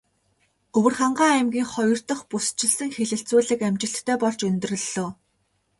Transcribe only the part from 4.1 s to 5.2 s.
болж өндөрлөлөө.